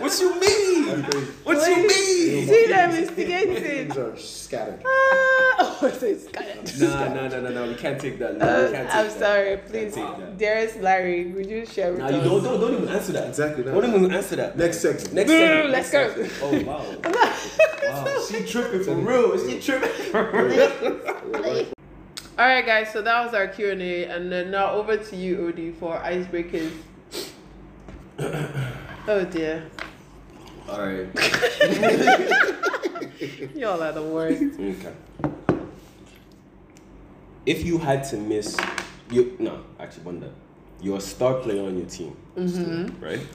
[0.00, 1.26] what you mean That's crazy.
[1.44, 1.88] what you Please.
[1.88, 3.62] mean See them instigating.
[3.62, 4.82] Things are scattered.
[4.84, 6.58] Ah, oh, so it's scattered.
[6.64, 6.80] of.
[6.80, 7.66] Nah, nah, nah, nah, nah.
[7.68, 8.36] We can't take that.
[8.36, 9.18] Nah, Uh, we can't take I'm that.
[9.18, 9.94] sorry, please.
[9.94, 10.38] take that.
[10.38, 12.12] Dearest Larry, would you share with Nah, us?
[12.12, 13.28] you don't, don't, don't even answer that.
[13.28, 13.72] Exactly that.
[13.72, 14.56] Don't even answer that.
[14.58, 15.12] Next segment.
[15.14, 15.70] Next Boo, segment.
[15.70, 16.11] let's go.
[16.42, 16.84] Oh wow.
[17.04, 18.18] wow.
[18.28, 19.32] She tripping for real.
[19.32, 19.90] Is she tripping.
[22.38, 22.92] All right, guys.
[22.92, 25.96] So that was our Q and A, and then now over to you, Odi, for
[25.98, 26.70] icebreakers.
[28.18, 29.64] oh dear,
[30.68, 31.08] All right.
[33.54, 34.42] y'all are the worst.
[34.58, 34.92] Okay.
[37.44, 38.56] If you had to miss,
[39.10, 40.30] you no, actually, one that
[40.80, 43.02] your star player on your team, Mm-hmm.
[43.04, 43.26] right?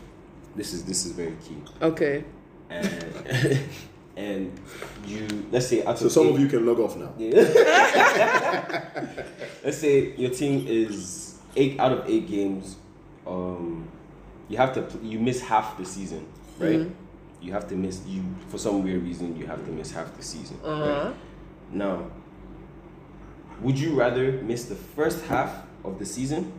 [0.55, 2.23] This is this is very key, Okay.
[2.69, 3.59] And
[4.15, 4.59] and
[5.05, 7.13] you let's say out So some eight- of you can log off now.
[7.17, 7.31] Yeah.
[9.63, 12.77] Let's say your team is eight out of eight games.
[13.25, 13.87] Um,
[14.49, 16.25] you have to you miss half the season,
[16.57, 16.79] right?
[16.79, 16.91] Mhm.
[17.41, 19.35] You have to miss you for some weird reason.
[19.37, 20.57] You have to miss half the season.
[20.63, 21.03] Uh huh.
[21.05, 21.15] Right?
[21.71, 22.07] Now,
[23.61, 25.51] would you rather miss the first half
[25.83, 26.51] of the season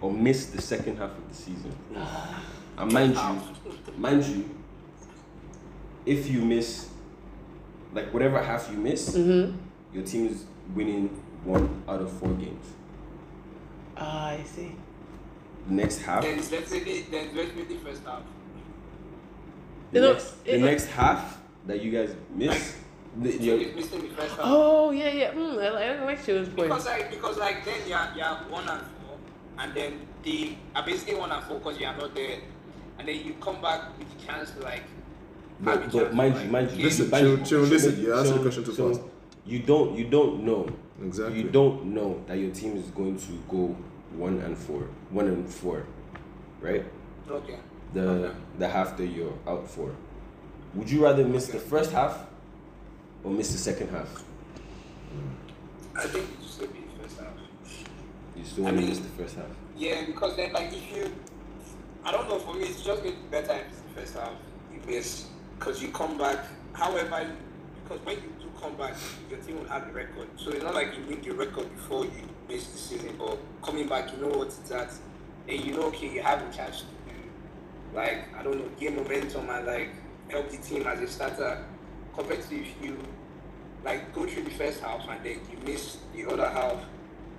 [0.00, 1.74] or miss the second half of the season?
[2.76, 3.40] And mind you,
[3.96, 4.50] mind you,
[6.06, 6.88] if you miss,
[7.92, 9.56] like whatever half you miss, Mm-hmm.
[9.94, 11.08] your team is winning
[11.44, 12.66] one out of four games.
[13.96, 14.74] Ah, I see.
[15.68, 18.22] The next half, Then it's definitely then it's definitely first half.
[19.92, 22.76] the, You know, next, the it- next half that you guys miss,
[23.16, 24.40] the, your, It's missing the first half.
[24.44, 25.32] Oh yeah, yeah.
[25.32, 26.68] Mm, I like, I like Shion's point.
[26.68, 29.16] Because like because like then you are you are one and four,
[29.58, 32.38] and then the are basically one and four because you are not there,
[32.98, 34.82] and then you come back with the chance to like.
[35.64, 38.14] Have but, chance but mind you, mind you, Listen, mind chill- you- chill, listen, you
[38.14, 39.00] answered the question too so fast.
[39.46, 40.68] You don't, you don't know.
[41.04, 41.42] Exactly.
[41.42, 43.76] You don't know that your team is going to go
[44.16, 45.84] one and four, one and four,
[46.60, 46.84] right?
[47.28, 47.58] Okay.
[47.92, 48.34] The Okay.
[48.58, 49.94] the half that you're out for.
[50.74, 52.26] Would you rather miss the first half
[53.22, 54.24] or miss the second half?
[55.96, 57.28] I think it should still be the first half.
[58.36, 59.46] You still I want to miss the first half.
[59.76, 61.12] Yeah, because then like if you,
[62.04, 62.38] I don't know.
[62.38, 64.32] For me, it's just going to be better if it's the first half.
[64.72, 65.26] You miss
[65.58, 66.38] because you come back.
[66.72, 67.26] However,
[67.82, 68.94] because when you do come back,
[69.30, 70.28] your team will have the record.
[70.36, 73.88] So it's not like you win the record before you miss the season, but coming
[73.88, 74.92] back, you know what it's at,
[75.48, 77.20] and you know okay, you have a chance to do,
[77.94, 79.90] like I don't know, gain momentum and like
[80.28, 81.64] help the team as a starter.
[82.14, 82.96] Compared to if you
[83.84, 86.76] like go through the first half and then you miss the other half,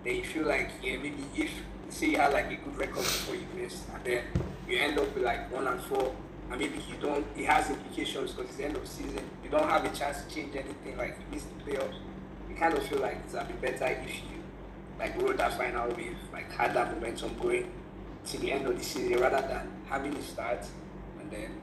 [0.04, 1.50] then you feel like yeah maybe if
[1.90, 4.24] say you had like a good record before you missed and then
[4.68, 6.14] you end up with like one and four
[6.52, 9.50] and maybe you don't it has implications because it's the end of the season you
[9.50, 11.96] don't have a chance to change anything like you missed the playoffs
[12.50, 14.44] you kind of feel like it's a bit better if you
[15.00, 17.72] like rode that final wave like had that momentum going
[18.26, 20.66] to the end of the season rather than having it start
[21.20, 21.62] and then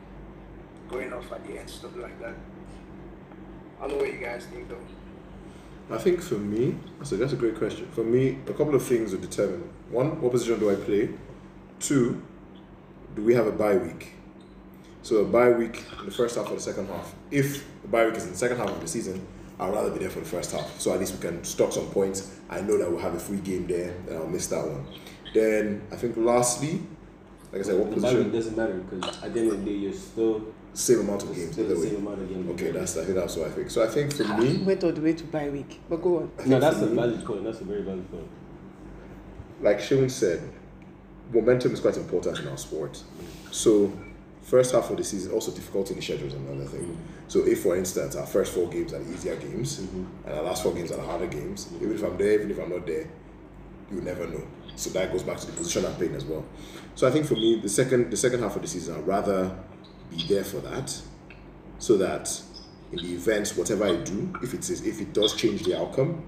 [0.88, 2.35] going off at the end stuff like that
[3.81, 4.79] I don't know what you guys think though
[5.90, 7.87] I think for me, a, that's a great question.
[7.90, 9.68] For me, a couple of things will determine.
[9.90, 11.11] One, what position do I play?
[11.81, 12.23] Two,
[13.14, 14.14] do we have a bye week?
[15.03, 17.15] So a bye week in the first half or the second half.
[17.31, 19.27] If the bye week is in the second half of the season,
[19.59, 20.79] I'd rather be there for the first half.
[20.81, 22.31] So at least we can stock some points.
[22.49, 24.87] I know that we'll have a free game there, and I'll miss that one.
[25.35, 26.81] Then I think lastly,
[27.53, 28.33] Like I said, what The bye week position?
[28.33, 31.53] doesn't matter because at the end of the day, you're still Same amount of games
[31.53, 31.87] still either the way.
[31.88, 32.51] same amount of games.
[32.53, 33.71] Okay, that's I think that's what I think.
[33.71, 36.19] So I think for ah, me, Went all the way to bye week, but go
[36.19, 36.31] on.
[36.38, 37.45] I no, that's a me, valid point.
[37.45, 38.29] That's a very valid point.
[39.61, 40.41] like Shimon said,
[41.33, 43.03] momentum is quite important in our sport.
[43.51, 43.93] So,
[44.42, 46.98] first half of the season, also difficulty in the schedule is another thing.
[47.28, 50.05] So, if for instance our first four games are the easier games mm-hmm.
[50.26, 51.85] and our last four games are the harder games, mm-hmm.
[51.85, 53.09] even if I'm there, even if I'm not there,
[53.90, 54.42] you never know.
[54.76, 56.44] So that goes back to the position I'm playing as well.
[56.94, 59.57] So I think for me, the second the second half of the season, I'd rather
[60.11, 61.00] be there for that,
[61.78, 62.42] so that
[62.90, 66.24] in the event, whatever I do, if it is if it does change the outcome,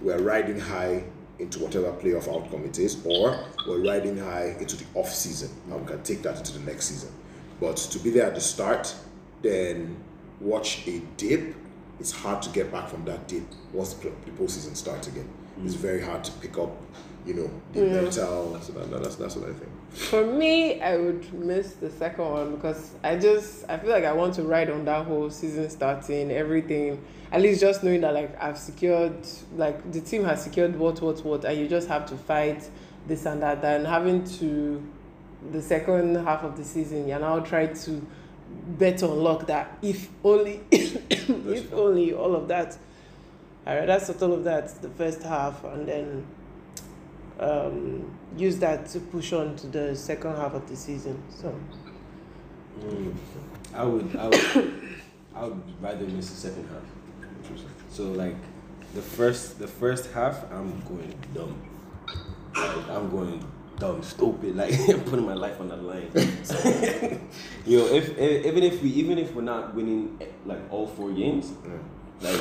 [0.00, 1.04] we're riding high
[1.38, 5.80] into whatever playoff outcome it is, or we're riding high into the off season, and
[5.80, 7.10] we can take that into the next season.
[7.60, 8.94] But to be there at the start,
[9.42, 9.96] then
[10.40, 11.54] watch a dip.
[12.00, 15.28] It's hard to get back from that dip once the, postseason starts again.
[15.56, 15.66] Hmm.
[15.66, 16.72] It's very hard to pick up,
[17.24, 17.92] you know, the Yeah.
[18.02, 18.58] mental.
[18.60, 19.70] So that, that's that's what I think.
[19.92, 24.12] For me, I would miss the second one because I just I feel like I
[24.12, 27.00] want to ride on that whole season starting everything.
[27.30, 29.16] At least just knowing that like I've secured
[29.56, 32.68] like the team has secured what what what and you just have to fight
[33.06, 33.62] this and that.
[33.62, 34.82] Than having to
[35.52, 38.06] the second half of the season, you now try to
[38.78, 42.76] better on luck that if only if only all of that.
[43.66, 46.26] I rather settle of that the first half and then
[47.40, 51.22] um, use that to push on to the second half of the season.
[51.30, 51.54] So
[52.80, 53.14] Mm.
[53.72, 54.72] I would, I would,
[55.34, 57.56] I would rather miss the second half.
[57.90, 58.36] So like,
[58.94, 61.60] the first, the first half, I'm going dumb.
[62.54, 63.44] Like I'm going
[63.78, 64.56] dumb, stupid.
[64.56, 64.70] Like
[65.06, 66.08] putting my life on the line.
[67.66, 71.12] you know, if, if even if we even if we're not winning like all four
[71.12, 71.52] games,
[72.20, 72.40] like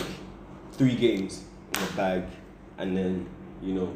[0.73, 1.43] three games
[1.75, 2.23] in the bag,
[2.77, 3.27] and then
[3.61, 3.95] you know,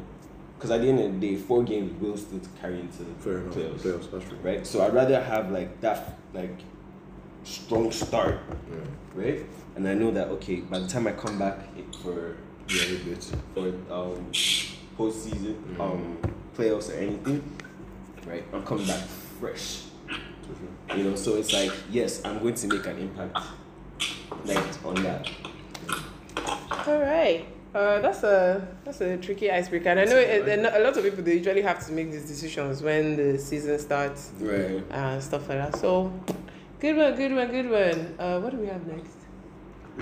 [0.56, 3.54] because at the end of the day, four games will still carry into Fair enough.
[3.54, 4.38] playoffs Playoffs, that's true.
[4.42, 4.66] right?
[4.66, 6.58] So I'd rather have like that like
[7.44, 8.76] strong start, Yeah.
[9.14, 9.46] right?
[9.76, 12.36] And I know that okay, by the time I come back it- for
[12.68, 13.24] Yeah, a bit.
[13.54, 14.30] for um
[14.98, 15.80] postseason, Mhm.
[15.80, 16.18] um
[16.58, 17.42] playoffs or anything,
[18.26, 18.44] right?
[18.52, 19.00] I'm coming back
[19.40, 19.84] fresh.
[20.96, 23.38] You know, so it's like yes, I'm going to make an impact
[24.44, 25.28] like on that.
[26.86, 27.46] all right.
[27.74, 31.04] Uh, that's a that's a tricky icebreaker, and I know it, and a lot of
[31.04, 34.82] people they usually have to make these decisions when the season starts Right.
[34.90, 35.76] and stuff like that.
[35.76, 36.10] So,
[36.80, 38.14] good one, good one, good one.
[38.18, 39.12] Uh, what do we have next?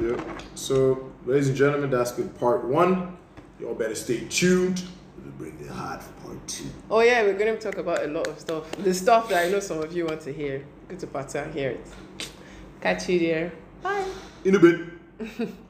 [0.00, 0.38] Yeah.
[0.54, 3.16] So, ladies and gentlemen, that's been part one.
[3.58, 4.84] Y'all better stay tuned.
[5.38, 5.64] The
[6.02, 6.64] for part two.
[6.90, 8.70] Oh yeah, we're going to talk about a lot of stuff.
[8.72, 10.64] The stuff that I know some of you want to hear.
[10.88, 11.86] Good to party and hear it.
[12.80, 13.52] Catch you there.
[13.82, 14.06] Bye.
[14.44, 15.48] In a bit.